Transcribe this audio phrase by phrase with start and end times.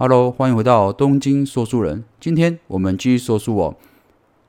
[0.00, 2.04] Hello，欢迎回到东京说书人。
[2.20, 3.74] 今天我们继续说书哦。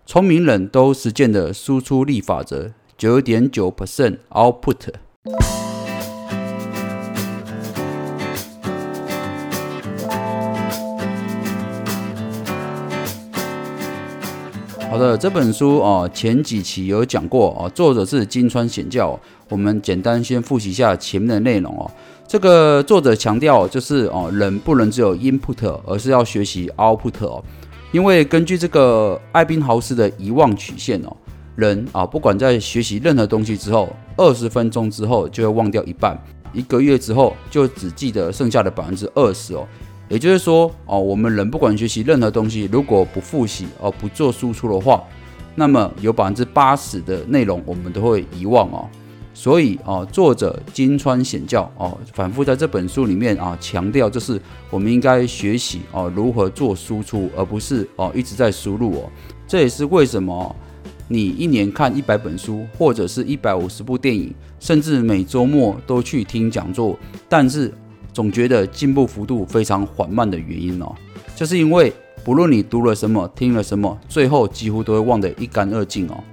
[0.05, 4.93] 聪明人都实践的输出力法则，九点九 percent output。
[14.99, 19.17] 的，这本书哦，前几期有讲过哦，作者是金川显教。
[19.47, 21.89] 我们简单先复习一下前面的内容哦。
[22.27, 27.43] 这个作者强调就是哦，人不能只有 input，而是要学习 output 哦。
[27.91, 31.17] 因为根据这个艾宾豪斯的遗忘曲线哦，
[31.55, 36.15] 人啊，不管在学习任何东西之后，二十分钟之后就会忘掉一半，
[36.53, 39.67] 一个月之后就只记得剩下的百分之二十哦。
[40.09, 45.03] 也就是说，哦，我们人不管学习任何东西，如果不复习，哦，不做输出的话，
[45.53, 48.89] 那么有百分之八十的内容我们都会遗忘哦。
[49.35, 54.41] 所以，哦，作者金川显教，哦，反复在这本书里面啊强调，就是
[54.71, 59.09] 我们应该学习哦如何做输出，而不是哦一直在输入哦。
[59.47, 60.55] 这也是为什么
[61.07, 66.97] 你一年看一百本书，或者是一百五十部电影，甚至每周末都去听讲座，
[67.29, 67.71] 但是。
[68.13, 70.93] 总觉得进步幅度非常缓慢的原因哦，
[71.35, 71.93] 就是因为
[72.23, 76.23] 不论你读了什么、听了什么，最后几乎都会忘得一干二净哦。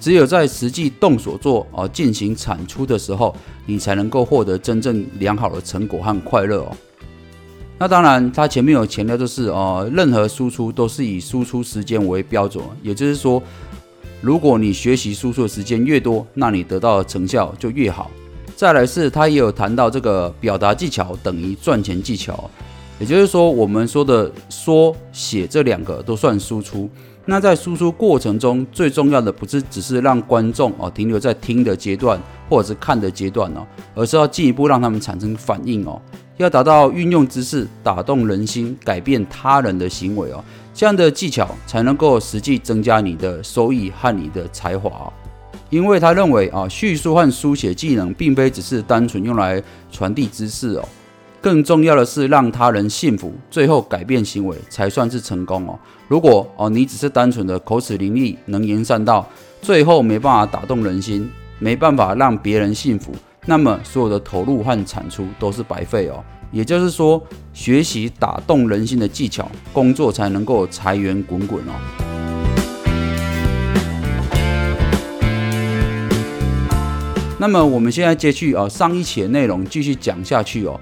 [0.00, 3.34] 只有在实际动手做哦，进行产出的时候，
[3.66, 6.76] 你才能够获得真正良好的成果和快乐哦。
[7.78, 13.42] 那当然，他前面有强调就是哦，任何输出都是以输出时间为标准，也就是说，
[14.20, 18.10] 如果你学习输出的时间越多，那你得到的成效就越好。
[18.58, 22.50] 再来是，他也有谈到这个表达技巧等于赚钱技巧，
[22.98, 26.90] 也就是说，我们说的说写这两个都算输出。
[27.24, 36.02] 那在输出过程中，最重要的不是只是让观众哦停留在听的阶段或者是看的阶段哦，而是要进一步让他们产生反应哦，
[36.38, 40.42] 要达到运用知识打动人心、改变他人的行为哦，
[40.74, 45.12] 这样的技巧才能够实际增加你的收益和你的才华。
[45.70, 50.88] 因为他认为啊，叙述和书写技能并非只是单纯用来传递知识哦，
[51.40, 55.78] 更重要的是让他人信服，最后改变行为才算是成功哦。
[56.08, 59.28] 如果哦你只是单纯的口齿伶俐、能言善道，
[59.60, 63.12] 最后没办法打动人心，没办法让别人信服，
[63.44, 66.24] 那么所有的投入和产出都是白费哦。
[66.50, 72.07] 也就是说，学习打动人心的技巧，工作才能够财源滚滚哦。
[77.40, 80.78] 那么我们现在接续啊上一期的内容继续讲下去哦。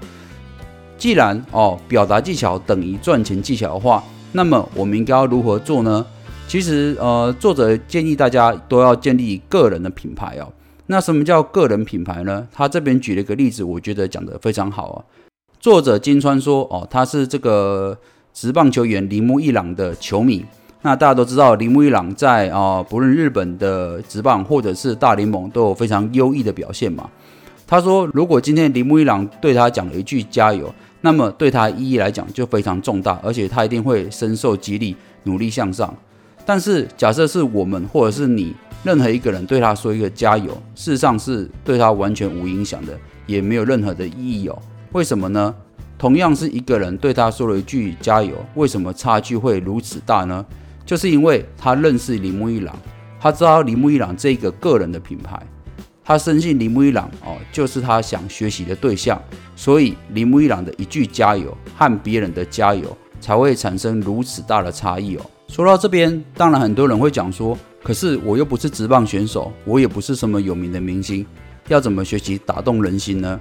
[0.97, 6.03] 既然哦表达技巧等于赚钱技巧的话，那么我们应该要如何做呢？
[6.47, 10.51] 其实呃作者建议大家都要建立个人的品牌哦。
[10.87, 12.47] 那什么叫个人品牌呢？
[12.51, 15.05] 他这边举了一个例子，我觉得讲得非常好啊。
[15.59, 17.95] 作者金川说哦他是这个
[18.33, 20.43] 职棒球员铃木一朗的球迷。
[20.83, 27.09] 那大家都知道，铃木一朗在啊，不论日本的职棒或者是大联盟，都有非常优异的表现嘛。
[27.65, 35.93] 他说，如果今天铃木一朗对他讲了一句加油，那么对他意义来讲就非常重大，而且他一定会深受激励，努力向上。
[36.45, 44.57] 但是假设是我们或者是你任何一个人对他说一个加油，事实上是对他完全无影响的，也没有任何的意义哦。
[44.93, 45.53] 为什么呢？
[45.97, 50.45] 同样是一个人对他说了一句加油，为什么差距会如此大呢？
[50.87, 52.73] 就是因为他认识铃木一朗，
[53.19, 55.37] 他知道铃木一朗这个个人的品牌，
[56.01, 59.21] 他深信铃木一朗哦就是他想学习的对象，
[59.53, 65.21] 所以铃木一朗的一句加油和别人的加油才会产生如此大的差异哦。
[65.49, 71.25] 说到这边，当然很多人会讲说，可是我又不是职棒选手，我也不是什么有名的明星，
[71.67, 73.37] 要怎么学习打动人心呢？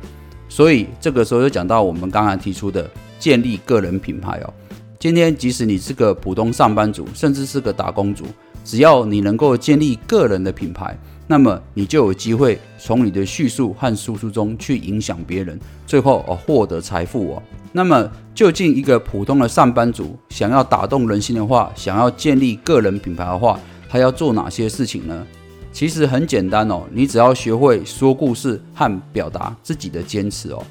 [0.49, 2.91] 所以这个时候就讲到我们刚才提出的
[3.21, 4.53] 建立个人品牌哦。
[4.99, 8.25] 今天，即使你是个普通上班族，甚至是个打工族，
[8.65, 17.43] 只要你能够建立个人的品牌，那么你就有机会从你的叙述和输出中去影响别人，最后哦获得财富哦。
[17.73, 23.61] 那么，究竟一个普通的上班族想要打动人心的话，想要建立个人品牌的话，
[23.91, 25.27] 他要做哪些事情呢？
[25.73, 30.65] 其实很简单哦，你只要学会说故事和表达自己的坚持哦。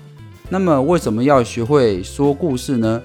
[0.50, 3.00] 那么，为什么要学会说故事呢？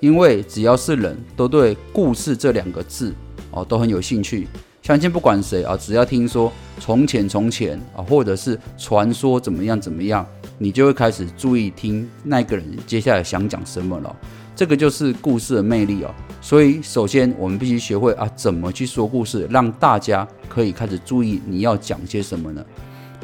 [0.00, 3.14] 因为只要是人都对故事这两个字
[3.50, 4.46] 哦都很有兴趣，
[4.82, 10.26] 相信不管谁啊，只要听说从前从前啊，或者是传说怎么样怎么样，
[10.58, 14.14] 你就会开始注意听那个人接下来想讲什么了。
[14.54, 16.14] 这个就是故事的魅力哦。
[16.40, 22.64] 所以首先我们必须学会啊，怎么去说故事，让大家可以开始注意你要讲些什么呢？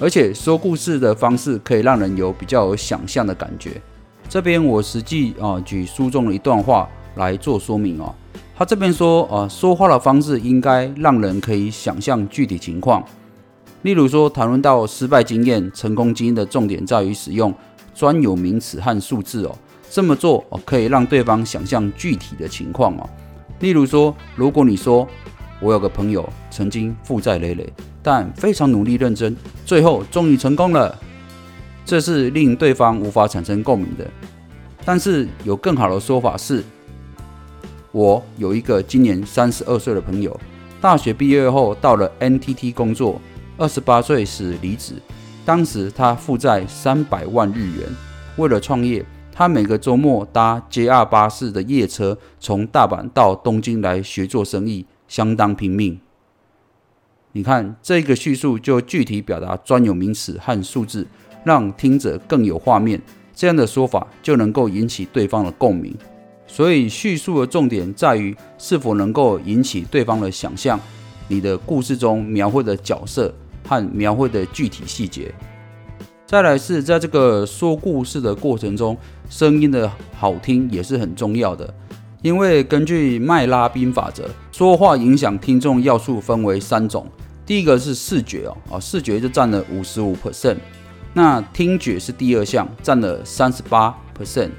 [0.00, 3.80] 而且说故事的方式可以让人有比较有想象的感觉。
[4.32, 8.14] 这边我实际啊举书中的一段话来做说明哦。
[8.56, 13.04] 他这边说啊，说话的方式应该让人可以想象具体情况。
[13.82, 17.52] 例如说，谈论到失败经验、成功经验的重点在于使用
[17.94, 19.54] 专有名词和数字哦。
[19.90, 23.06] 这么做哦，可以让对方想象具体的情况哦。
[23.60, 25.06] 例如说，如果你说
[25.60, 27.70] 我有个朋友曾经负债累累，
[28.02, 29.36] 但非常努力认真，
[29.66, 30.98] 最后终于成功了，
[31.84, 34.06] 这是令对方无法产生共鸣的。
[34.84, 36.62] 但是有更好的说法是，
[37.92, 40.38] 我有一个今年三十二岁的朋友，
[40.80, 43.20] 大学毕业后到了 NTT 工作。
[43.58, 44.94] 二十八岁时离职，
[45.44, 47.88] 当时他负债三百万日元。
[48.36, 56.00] 为了创业，他每个周末搭 JR 巴士的夜车从大阪到东京来学做生意，相当拼命。
[57.32, 61.06] 你看这个叙述就具体表达专有名词和数字，
[61.44, 63.00] 让听者更有画面。
[63.34, 65.94] 这样的说法就能够引起对方的共鸣。
[66.46, 70.78] 所以叙述的重点在于是否能够引起对方的想象。
[71.28, 73.34] 你的故事中描绘的角色。
[73.64, 75.32] 和描绘的具体细节，
[76.26, 78.98] 再来是在这个说故事的过程中，
[79.30, 81.72] 声音的好听也是很重要的。
[82.22, 87.06] 因为根据麦拉宾法则，说话影响听众要素分为三种。
[87.46, 90.56] 第一个是视觉哦，啊，视觉就占了五十五 percent，
[91.14, 94.50] 那听觉是第二项，占了三十八 percent，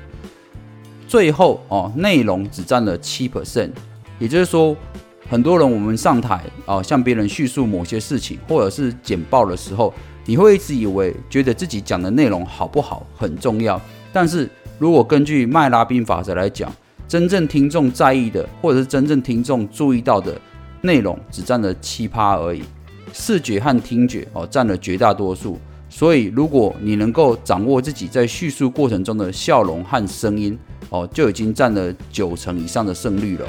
[1.07, 3.71] 最后哦，内容只占了七 percent，
[4.19, 4.75] 也就是说。
[5.29, 9.91] 很多人，我们上台啊，向别人叙述某些事情，或者是简报的时候，
[10.25, 13.81] 你会一直以为觉得自己讲的内容好不好很重要。
[14.11, 14.47] 但是
[14.77, 16.71] 如果根据麦拉宾法则来讲，
[17.07, 20.39] 真正听众在意的，或者是真正听众注意到的
[20.81, 22.61] 内容，只占了七趴而已。
[23.11, 25.57] 视觉和听觉哦，占了绝大多数。
[25.95, 30.57] 所以，如果你能够掌握自己在叙述过程中的笑容和声音
[30.89, 33.45] 哦，就已经占了九成以上的胜率了。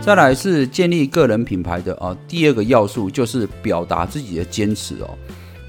[0.00, 5.08] 再来是建立个人品牌的啊，第二个要素就是表达自己的坚持哦。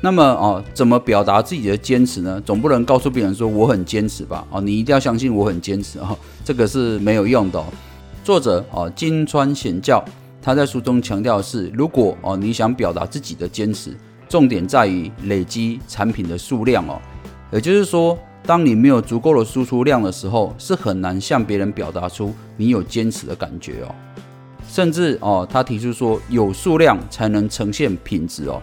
[0.01, 2.41] 那么哦，怎么表达自己的坚持呢？
[2.43, 4.43] 总不能告诉别人说我很坚持吧？
[4.49, 7.63] 哦，你一定要相信我很坚持啊，这个是没有用的。
[8.23, 10.03] 作者啊，金川贤教
[10.47, 13.93] 他在书中强调的是，如果哦你想表达自己的坚持，
[14.29, 17.01] 重点在于累积产品的数量哦。
[17.51, 23.93] 也就是说，当你没有足够的输出量的时候，是很难向别人表达出你有坚持的感觉哦。
[24.65, 28.61] 甚至哦，他提出说有数量才能呈现品质哦。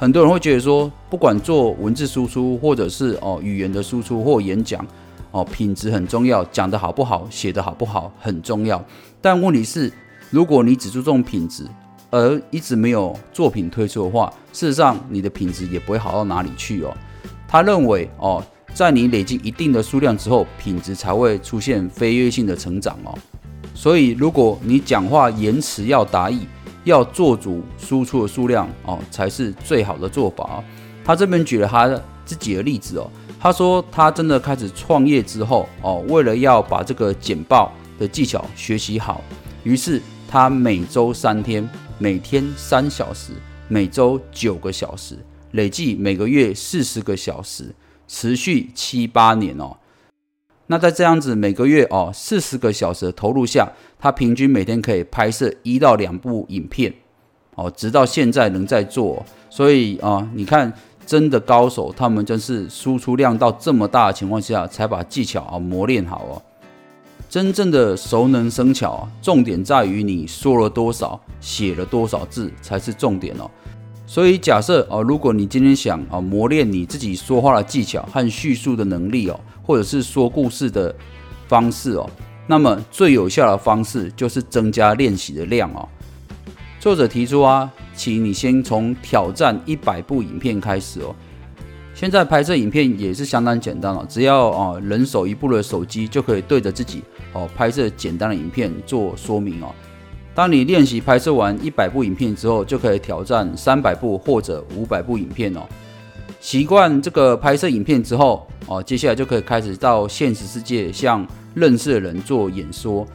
[0.00, 4.84] 很多人会觉得说，不管做文字输出，或者是哦语言的输出或演讲，
[5.30, 8.84] 哦品质很重要，讲的好不好，写的好不好很重要。
[9.20, 9.92] 但问题是，
[10.30, 11.64] 如果你只注重品质，
[12.10, 16.96] 而一直没有作品推出的话，事实上你的品质也不会好到哪里去哦。
[17.48, 18.44] 他认为哦，
[18.74, 23.16] 在你累积一定的数量之后，品质才会出现飞跃性的成长哦。
[23.74, 26.46] 所以，如果你讲话言辞要达意，
[26.84, 30.62] 要做足输出的数量哦，才是最好的做法
[31.04, 31.88] 他这边举了他
[32.24, 39.20] 自己的例子哦，他说他真的开始创业之后哦，为了要把这个简报的技巧学习好，
[39.62, 41.68] 于是他每周三天，
[41.98, 43.32] 每天三小时，
[43.68, 45.18] 每周九个小时，
[45.52, 47.74] 累计每个月四十个小时，
[48.08, 49.76] 持续七八年哦。
[50.68, 56.92] 那在这样子每个月哦四十个小时的投入下，他平均每天可以拍摄一到两部影片，
[57.54, 59.24] 哦，直到现在能在做。
[59.48, 60.72] 所以啊，你看，
[61.06, 66.42] 真的高手，他们真是输出量到这么大的情况下，才把技巧啊磨练好哦。
[67.28, 73.50] 真正的熟能生巧，重点在于你说了多少，写了多少字才是重点哦。
[74.06, 79.38] 所以假设哦，如果你今天想啊磨练你自己说话的技巧和叙述的能力哦。
[79.66, 80.94] 或者是说故事的
[81.48, 82.08] 方式哦，
[82.46, 85.88] 那么最有效的方式就是增加练习的量哦。
[86.78, 91.12] 作者提出啊，请你先从挑战一百部影片开始哦。
[91.96, 99.74] 现在拍摄影片也是相当简单了，只要啊人手一部的手机就可以对着自己哦拍摄简单的影片做说明哦。
[100.34, 105.62] 当你练习拍摄完一百部影片之后，就可以挑战三百部或者五百部影片哦。
[106.38, 113.06] 习惯这个拍摄影片之后，哦，接下来就可以开始到现实世界向认识的人做演说，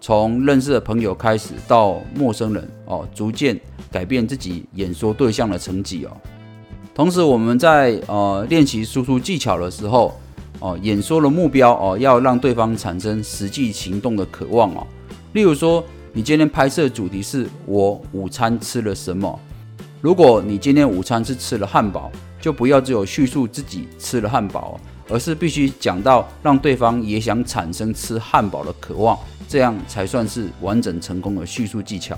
[0.00, 3.60] 从认识的朋友开始到陌生人，哦，逐渐
[3.92, 6.16] 改变自己演说对象的成绩哦。
[7.00, 10.14] 同时，我们在呃练习输出技巧的时候，
[10.58, 14.86] 哦，演说的目标哦，要让对方产生实际行动的渴望哦。
[15.32, 19.40] 例如说，你今天拍摄主题是我午餐吃了什么？
[20.02, 22.12] 如果你今天午餐是吃了汉堡。
[22.38, 24.80] 就不要只有叙述自己吃了汉堡，
[25.10, 32.16] 而是必须讲到让对方也想产生吃汉堡的渴望，这样才算是完整成功的叙述技巧。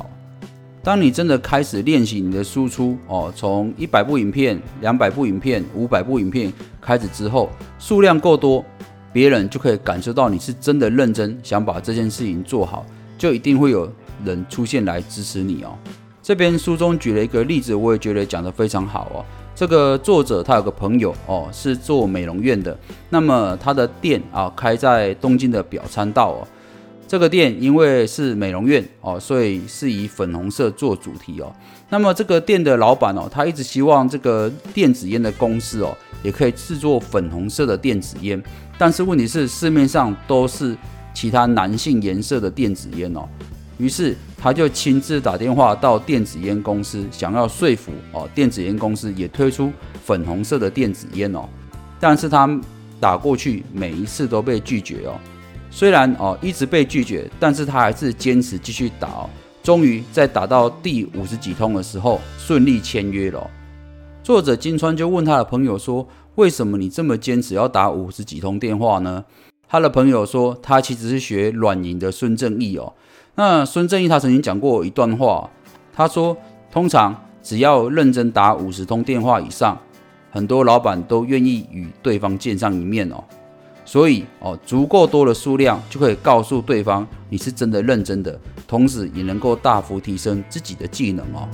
[0.84, 7.48] 当你真的开始练习你的输出哦，从一百部影片、两百部影片、五百部影片开始之后，
[7.78, 8.64] 数量够多，
[9.12, 12.84] 别人就可以感受到你是真的认真想把这件事情做好，
[13.16, 13.88] 就一定会有
[14.24, 15.78] 人出现来支持你哦。
[16.20, 19.24] 这边书中举了一个例子，我也觉得讲得非常好哦。
[19.54, 22.76] 这个作者他有个朋友哦，是做美容院的，
[23.08, 26.48] 那么他的店啊开在东京的表参道哦。
[27.12, 31.54] 这个店因为是美容院哦，所以是以粉红色做主题哦。
[31.90, 38.42] 那么这个店的老板哦，他一直希望这个电子烟的公司哦，也可以制作粉红色的电子烟。
[38.78, 40.74] 但是问题是市面上都是
[41.12, 43.28] 其他男性颜色的电子烟哦。
[43.76, 49.70] 于是他就亲自打电话到电子烟公司，想要说服哦电子烟公司也推出
[50.02, 51.46] 粉红色的电子烟哦。
[52.00, 52.48] 但是他
[52.98, 55.20] 打过去每一次都被拒绝哦。
[55.74, 59.30] 虽然哦一直被拒绝，但是他还是坚持继续打哦。
[59.62, 63.50] 终于在打到第五十几通的时候，顺利签约了。
[64.22, 69.24] 作者金川就问他的朋友说：“为什么你这么坚持要打五十几通电话呢？”
[69.66, 72.92] 他的朋友说：“他其实是学软银的孙正义哦。
[73.36, 75.48] 那孙正义他曾经讲过一段话，
[75.94, 76.36] 他说：
[76.70, 79.80] 通常只要认真打五十通电话以上，
[80.30, 83.24] 很多老板都愿意与对方见上一面哦。”
[83.92, 91.46] 所以哦，足够多的数量就可以告诉对方你是真的认真的，同时也能够大幅提升自己的技能哦。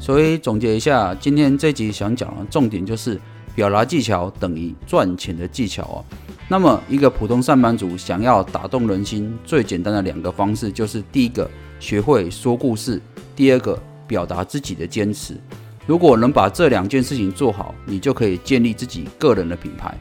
[0.00, 3.20] 所以总结一下，今天这集想讲的重点就是
[3.54, 6.04] 表达技巧等于赚钱的技巧哦。
[6.48, 11.46] 那么一个普通上班族想要打动人心，最简单的两个方式就是第一个
[11.78, 12.98] 学会说故事，
[13.34, 15.38] 第二个表达自己的坚持。
[15.86, 19.96] 如果能把这两件事情做好，你就可以建立自己个人的品牌。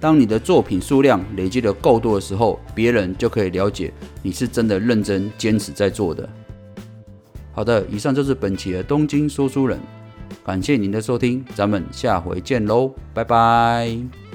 [0.00, 6.28] 当你的作品数量累积的够多的时候，别人就可以了解你是真的认真坚持在做的。
[7.52, 9.78] 好的，以上就是本期的东京说书人，
[10.44, 14.25] 感谢您的收听，咱们下回见喽，拜拜。